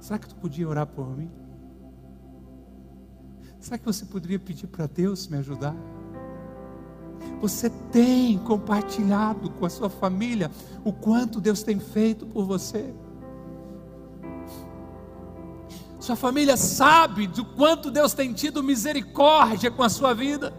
[0.00, 1.30] Será que tu podia orar por mim?
[3.60, 5.74] Será que você poderia pedir para Deus me ajudar?
[7.42, 10.50] Você tem compartilhado com a sua família
[10.82, 12.94] o quanto Deus tem feito por você?
[16.00, 20.54] Sua família sabe do quanto Deus tem tido misericórdia com a sua vida?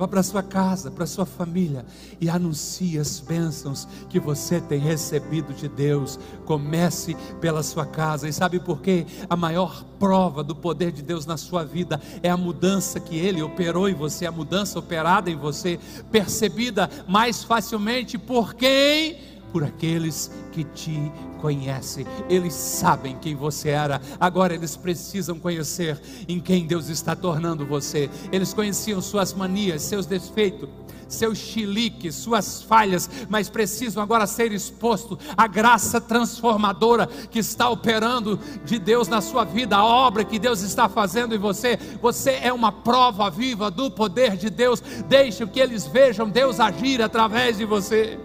[0.00, 1.84] Vá para sua casa, para sua família
[2.18, 6.18] e anuncie as bênçãos que você tem recebido de Deus.
[6.46, 8.26] Comece pela sua casa.
[8.26, 9.04] E sabe por quê?
[9.28, 13.42] A maior prova do poder de Deus na sua vida é a mudança que ele
[13.42, 15.78] operou em você, a mudança operada em você,
[16.10, 19.18] percebida mais facilmente por quem?
[19.52, 22.06] Por aqueles que te conhecem.
[22.28, 28.10] Eles sabem quem você era, agora eles precisam conhecer em quem Deus está tornando você.
[28.30, 30.68] Eles conheciam suas manias, seus defeitos,
[31.10, 38.38] seus chiliques, suas falhas, mas precisam agora ser exposto à graça transformadora que está operando
[38.64, 41.78] de Deus na sua vida, a obra que Deus está fazendo em você.
[42.00, 44.80] Você é uma prova viva do poder de Deus.
[45.08, 48.18] Deixe que eles vejam Deus agir através de você.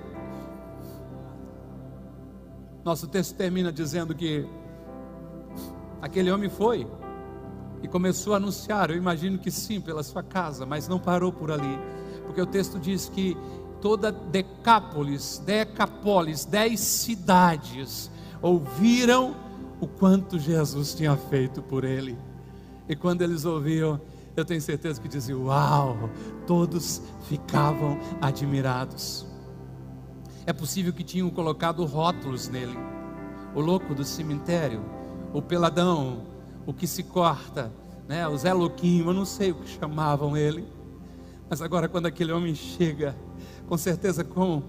[2.86, 4.48] Nosso texto termina dizendo que
[6.00, 6.88] aquele homem foi
[7.82, 8.92] e começou a anunciar.
[8.92, 11.80] Eu imagino que sim, pela sua casa, mas não parou por ali,
[12.28, 13.36] porque o texto diz que
[13.82, 19.36] toda Decápolis, Decapolis, dez cidades ouviram
[19.82, 22.16] o quanto Jesus tinha feito por ele.
[22.88, 24.00] E quando eles ouviam,
[24.38, 26.08] eu tenho certeza que diziam: Uau!
[26.46, 29.26] Todos ficavam admirados.
[30.48, 32.78] É possível que tinham colocado rótulos nele.
[33.56, 34.84] O louco do cemitério,
[35.34, 36.24] o peladão,
[36.66, 37.72] o que se corta,
[38.08, 38.28] né?
[38.28, 40.68] o Zé Louquinho, eu não sei o que chamavam ele.
[41.50, 43.16] Mas agora, quando aquele homem chega,
[43.68, 44.64] com certeza com,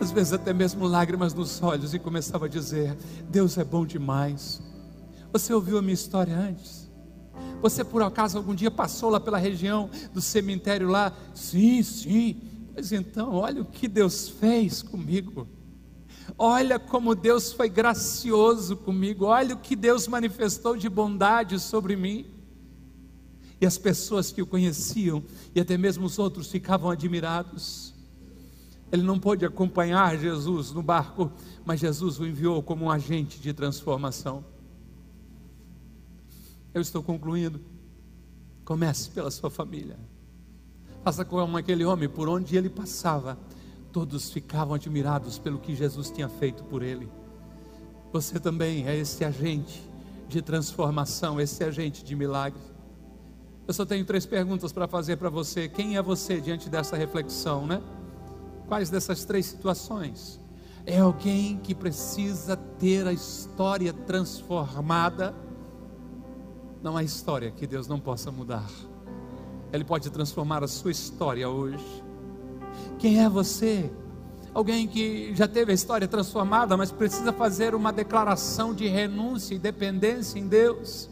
[0.00, 2.96] às vezes até mesmo lágrimas nos olhos, e começava a dizer:
[3.28, 4.60] Deus é bom demais.
[5.32, 6.90] Você ouviu a minha história antes?
[7.60, 11.12] Você por acaso algum dia passou lá pela região do cemitério lá?
[11.34, 12.53] Sim, sim.
[12.74, 15.46] Mas então, olha o que Deus fez comigo.
[16.36, 19.26] Olha como Deus foi gracioso comigo.
[19.26, 22.26] Olha o que Deus manifestou de bondade sobre mim.
[23.60, 25.22] E as pessoas que o conheciam,
[25.54, 27.94] e até mesmo os outros, ficavam admirados.
[28.90, 31.30] Ele não pôde acompanhar Jesus no barco,
[31.64, 34.44] mas Jesus o enviou como um agente de transformação.
[36.72, 37.60] Eu estou concluindo.
[38.64, 39.98] Comece pela sua família.
[41.04, 43.38] Faça como aquele homem, por onde ele passava,
[43.92, 47.10] todos ficavam admirados pelo que Jesus tinha feito por ele.
[48.10, 49.82] Você também é esse agente
[50.26, 52.58] de transformação, esse agente de milagre.
[53.68, 55.68] Eu só tenho três perguntas para fazer para você.
[55.68, 57.82] Quem é você diante dessa reflexão, né?
[58.66, 60.40] Quais dessas três situações?
[60.86, 65.34] É alguém que precisa ter a história transformada.
[66.82, 68.70] Não há história que Deus não possa mudar.
[69.74, 71.84] Ele pode transformar a sua história hoje.
[72.96, 73.90] Quem é você?
[74.54, 79.58] Alguém que já teve a história transformada, mas precisa fazer uma declaração de renúncia e
[79.58, 81.10] dependência em Deus.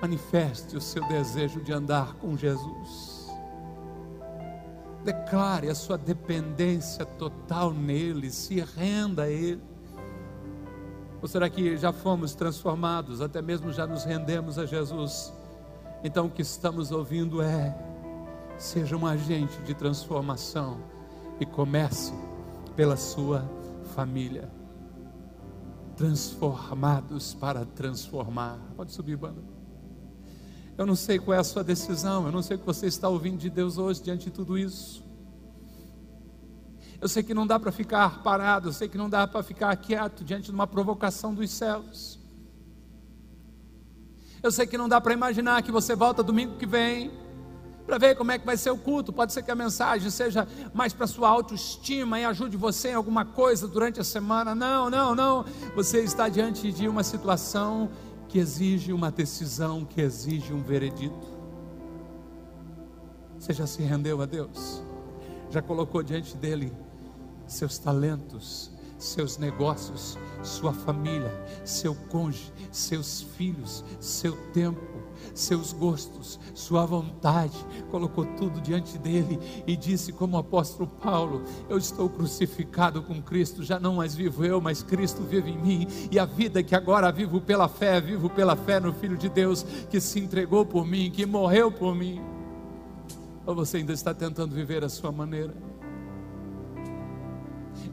[0.00, 3.28] Manifeste o seu desejo de andar com Jesus.
[5.04, 9.62] Declare a sua dependência total nele, se renda a Ele.
[11.20, 15.34] Ou será que já fomos transformados, até mesmo já nos rendemos a Jesus?
[16.02, 17.76] Então o que estamos ouvindo é:
[18.56, 20.80] seja um agente de transformação
[21.40, 22.12] e comece
[22.76, 23.48] pela sua
[23.94, 24.50] família.
[25.96, 28.58] Transformados para transformar.
[28.76, 29.42] Pode subir, banda.
[30.76, 33.08] Eu não sei qual é a sua decisão, eu não sei o que você está
[33.08, 35.04] ouvindo de Deus hoje diante de tudo isso.
[37.00, 39.74] Eu sei que não dá para ficar parado, eu sei que não dá para ficar
[39.76, 42.17] quieto diante de uma provocação dos céus.
[44.48, 47.10] Eu sei que não dá para imaginar que você volta domingo que vem
[47.86, 49.12] para ver como é que vai ser o culto.
[49.12, 53.26] Pode ser que a mensagem seja mais para sua autoestima e ajude você em alguma
[53.26, 54.54] coisa durante a semana.
[54.54, 55.44] Não, não, não.
[55.74, 57.90] Você está diante de uma situação
[58.26, 61.28] que exige uma decisão, que exige um veredito.
[63.38, 64.82] Você já se rendeu a Deus?
[65.50, 66.72] Já colocou diante dele
[67.46, 71.32] seus talentos, seus negócios, sua família,
[71.64, 74.80] seu cônjuge, seus filhos, seu tempo,
[75.34, 77.56] seus gostos, sua vontade,
[77.90, 83.62] colocou tudo diante dele e disse, como o apóstolo Paulo: Eu estou crucificado com Cristo,
[83.62, 87.12] já não mais vivo eu, mas Cristo vive em mim, e a vida que agora
[87.12, 91.10] vivo pela fé, vivo pela fé no Filho de Deus que se entregou por mim,
[91.10, 92.20] que morreu por mim.
[93.46, 95.54] Ou você ainda está tentando viver a sua maneira?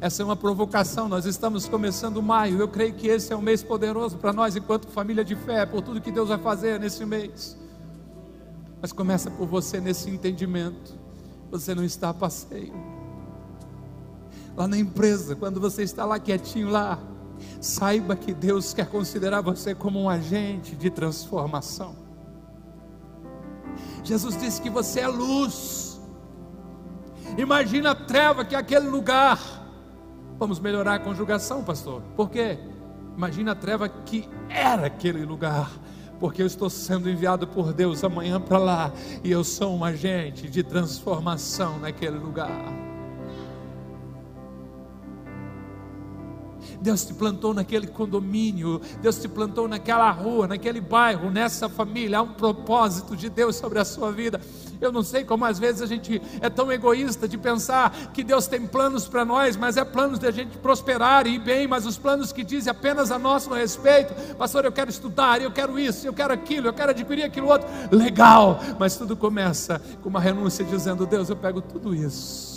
[0.01, 1.07] Essa é uma provocação.
[1.07, 2.59] Nós estamos começando maio.
[2.59, 5.81] Eu creio que esse é um mês poderoso para nós, enquanto família de fé, por
[5.81, 7.57] tudo que Deus vai fazer nesse mês.
[8.81, 10.93] Mas começa por você nesse entendimento.
[11.49, 12.73] Você não está a passeio.
[14.55, 16.99] Lá na empresa, quando você está lá quietinho lá,
[17.61, 21.95] saiba que Deus quer considerar você como um agente de transformação.
[24.03, 25.99] Jesus disse que você é luz.
[27.37, 29.39] Imagina a treva que é aquele lugar
[30.37, 32.01] Vamos melhorar a conjugação, pastor.
[32.15, 32.59] Por quê?
[33.15, 35.71] Imagina a treva que era aquele lugar.
[36.19, 38.91] Porque eu estou sendo enviado por Deus amanhã para lá.
[39.23, 42.73] E eu sou um agente de transformação naquele lugar.
[46.81, 52.19] Deus te plantou naquele condomínio, Deus te plantou naquela rua, naquele bairro, nessa família.
[52.19, 54.39] Há um propósito de Deus sobre a sua vida.
[54.79, 58.47] Eu não sei como às vezes a gente é tão egoísta de pensar que Deus
[58.47, 61.85] tem planos para nós, mas é planos de a gente prosperar e ir bem, mas
[61.85, 64.13] os planos que dizem apenas a nosso respeito.
[64.35, 67.67] Pastor, eu quero estudar, eu quero isso, eu quero aquilo, eu quero adquirir aquilo outro.
[67.91, 72.55] Legal, mas tudo começa com uma renúncia dizendo: Deus, eu pego tudo isso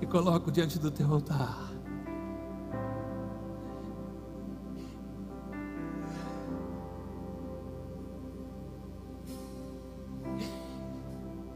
[0.00, 1.73] e coloco diante do teu altar.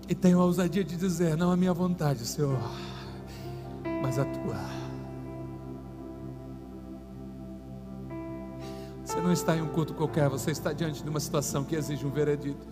[0.08, 2.58] E tenho a ousadia de dizer: não a minha vontade, Senhor,
[4.02, 4.88] mas a tua.
[9.04, 12.06] Você não está em um culto qualquer, você está diante de uma situação que exige
[12.06, 12.66] um veredito.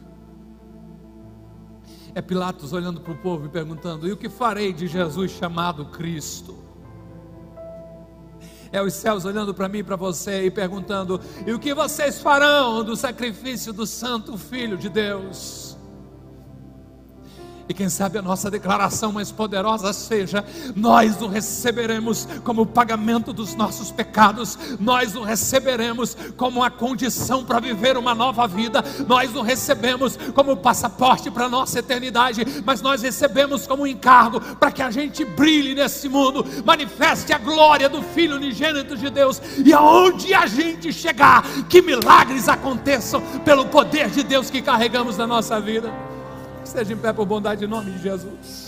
[2.14, 5.84] É Pilatos olhando para o povo e perguntando: e o que farei de Jesus chamado
[5.86, 6.56] Cristo?
[8.72, 12.18] É os céus olhando para mim e para você e perguntando: e o que vocês
[12.18, 15.75] farão do sacrifício do Santo Filho de Deus?
[17.68, 20.44] E quem sabe a nossa declaração mais poderosa seja:
[20.74, 27.58] nós o receberemos como pagamento dos nossos pecados, nós o receberemos como a condição para
[27.58, 33.02] viver uma nova vida, nós o recebemos como passaporte para a nossa eternidade, mas nós
[33.02, 38.36] recebemos como encargo para que a gente brilhe nesse mundo, manifeste a glória do Filho
[38.36, 44.50] unigênito de Deus, e aonde a gente chegar, que milagres aconteçam pelo poder de Deus
[44.50, 46.15] que carregamos na nossa vida.
[46.66, 48.66] Esteja em pé por bondade em nome de Jesus.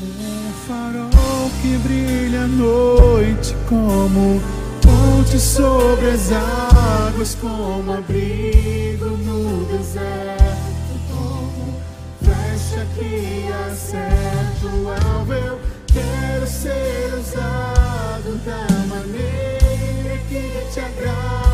[0.00, 4.40] Um farol que brilha à noite como
[4.80, 11.74] ponte sobre as águas, como abrigo no deserto, como
[12.22, 15.34] flecha que acerta o alvo.
[15.34, 15.60] Eu
[15.92, 21.47] quero ser usado da maneira que te agrade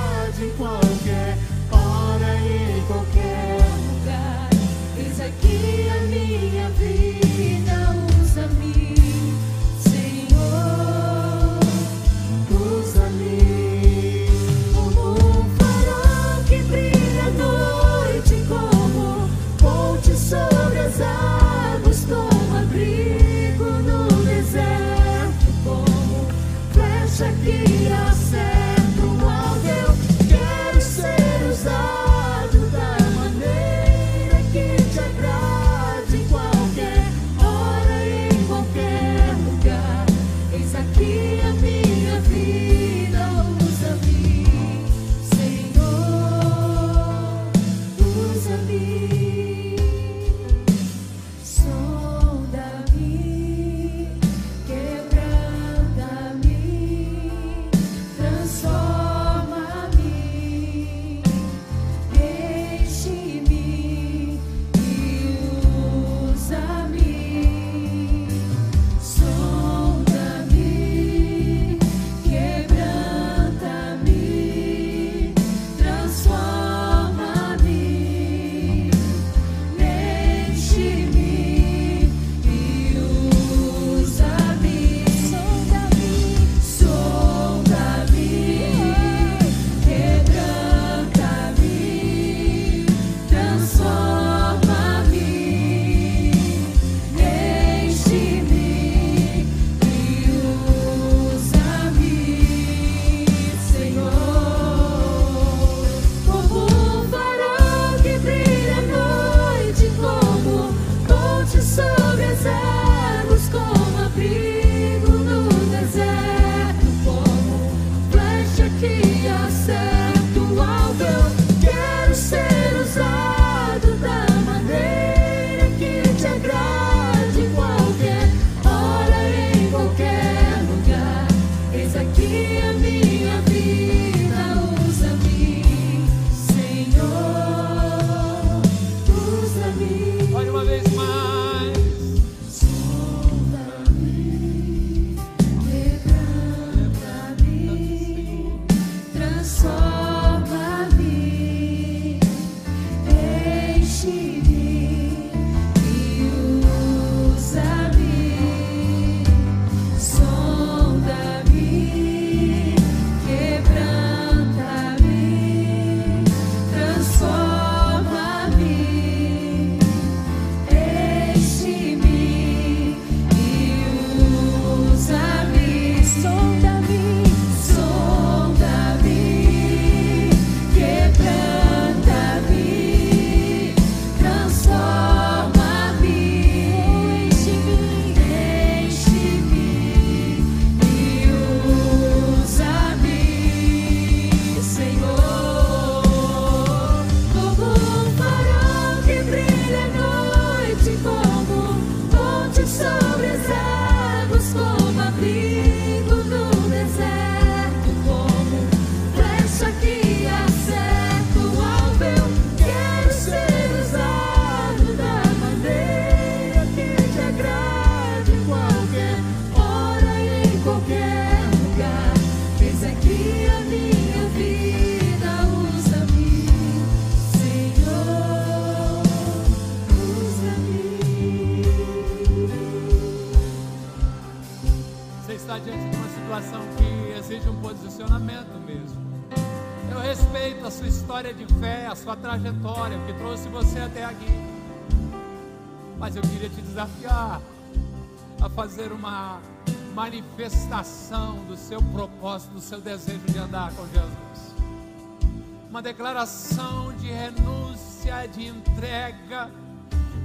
[256.14, 259.50] declaração de renúncia, de entrega,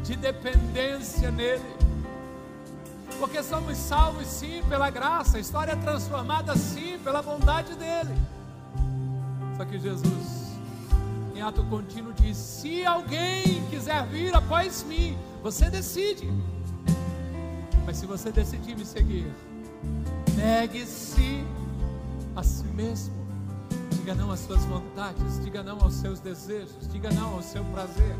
[0.03, 1.63] de dependência nele.
[3.17, 8.15] Porque somos salvos sim pela graça, a história é transformada sim pela bondade dele.
[9.57, 10.59] Só que Jesus,
[11.35, 16.31] em ato contínuo, diz: se alguém quiser vir após mim, você decide.
[17.83, 19.33] Mas se você decidir me seguir,
[20.35, 21.43] negue-se
[22.35, 23.18] a si mesmo.
[23.99, 28.15] Diga não às suas vontades, diga não aos seus desejos, diga não ao seu prazer.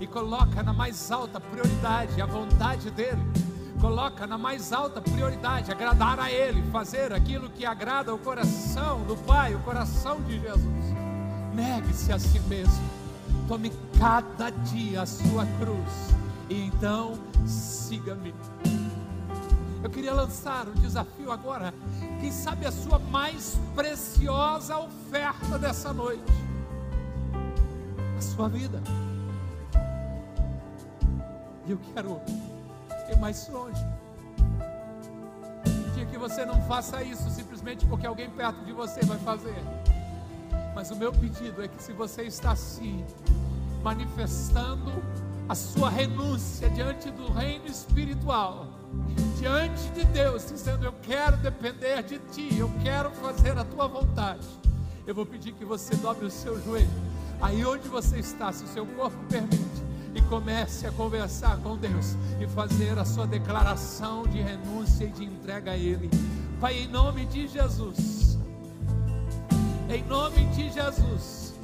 [0.00, 3.22] E coloca na mais alta prioridade a vontade dele.
[3.80, 9.16] Coloca na mais alta prioridade agradar a Ele, fazer aquilo que agrada o coração do
[9.16, 10.84] Pai, o coração de Jesus.
[11.54, 12.84] Negue-se a si mesmo,
[13.46, 16.14] tome cada dia a sua cruz
[16.50, 17.14] e então
[17.46, 18.34] siga-me.
[19.84, 21.74] Eu queria lançar o desafio agora.
[22.18, 26.32] Quem sabe a sua mais preciosa oferta dessa noite?
[28.16, 28.82] A sua vida.
[31.66, 32.18] E eu quero
[33.12, 33.84] ir mais longe.
[35.94, 39.62] Dia que você não faça isso simplesmente porque alguém perto de você vai fazer.
[40.74, 43.04] Mas o meu pedido é que se você está assim,
[43.82, 44.90] manifestando
[45.46, 48.73] a sua renúncia diante do reino espiritual,
[49.38, 54.46] diante de Deus, dizendo: Eu quero depender de Ti, eu quero fazer a Tua vontade.
[55.06, 56.88] Eu vou pedir que você dobre o seu joelho,
[57.40, 59.82] aí onde você está, se o seu corpo permite,
[60.14, 65.24] e comece a conversar com Deus e fazer a sua declaração de renúncia e de
[65.24, 66.08] entrega a Ele.
[66.58, 68.38] Pai, em nome de Jesus,
[69.90, 71.54] em nome de Jesus,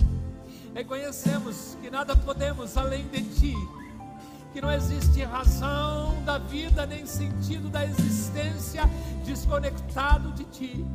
[0.75, 3.80] reconhecemos que nada podemos além de Ti
[4.53, 8.83] que não existe razão da vida nem sentido da existência
[9.25, 10.87] desconectado de Ti.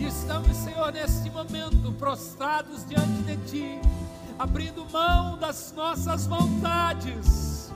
[0.00, 3.80] E estamos, Senhor, neste momento prostrados diante de Ti,
[4.38, 7.72] abrindo mão das nossas vontades,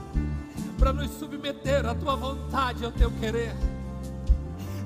[0.77, 3.55] para nos submeter à Tua vontade, ao Teu querer.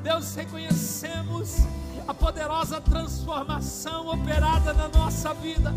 [0.04, 1.58] Deus, reconhecemos
[2.08, 5.74] a poderosa transformação operada na nossa vida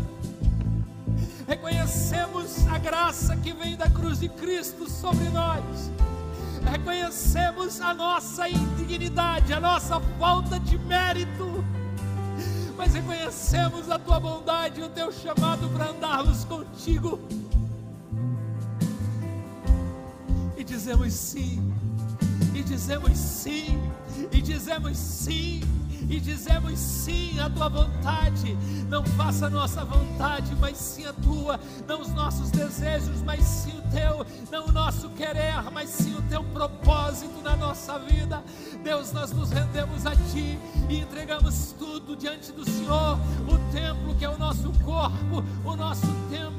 [1.47, 5.63] reconhecemos a graça que vem da cruz de Cristo sobre nós,
[6.69, 11.63] reconhecemos a nossa indignidade, a nossa falta de mérito,
[12.75, 17.17] mas reconhecemos a tua bondade e o teu chamado para andarmos contigo.
[20.57, 21.73] E dizemos sim,
[22.53, 23.79] e dizemos sim,
[24.31, 25.61] e dizemos sim
[26.09, 28.57] e dizemos sim à tua vontade.
[28.89, 31.59] Não faça a nossa vontade, mas sim a tua.
[31.87, 34.25] Não os nossos desejos, mas sim o teu.
[34.51, 38.43] Não o nosso querer, mas sim o teu propósito na nossa vida.
[38.83, 40.57] Deus, nós nos rendemos a ti
[40.89, 43.19] e entregamos tudo diante do Senhor.
[43.47, 46.07] O templo que é o nosso corpo, o nosso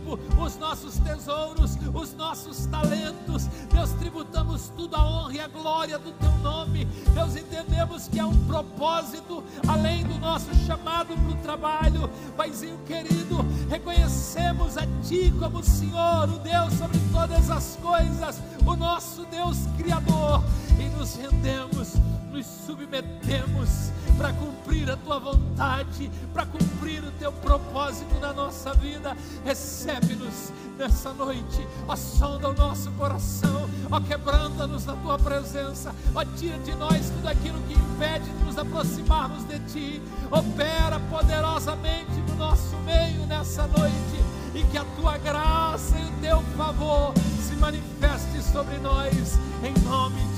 [0.09, 3.47] tempo, os nossos tesouros, os nossos talentos.
[3.73, 6.87] Deus, tributamos tudo a honra e a glória do teu nome.
[7.13, 12.11] Deus, entendemos que há um propósito além do nosso chamado para o trabalho.
[12.37, 19.25] Paizinho querido, reconhecemos a Ti como Senhor, o Deus sobre todas as coisas, o nosso
[19.27, 20.43] Deus Criador,
[20.79, 21.95] e nos rendemos,
[22.31, 29.17] nos submetemos para cumprir a tua vontade, para cumprir o teu propósito na nossa vida.
[29.45, 36.59] Recebe-nos nessa noite, ó, sonda o nosso coração, ó, quebranta-nos na tua presença, ó, tira
[36.59, 42.77] de nós tudo aquilo que impede de nos aproximarmos de ti, opera poderosamente no nosso
[42.85, 44.25] meio nessa noite,
[44.55, 50.21] e que a tua graça e o teu favor se manifeste sobre nós, em nome
[50.37, 50.38] de